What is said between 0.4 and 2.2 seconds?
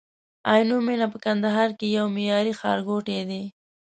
عینومېنه په کندهار کي یو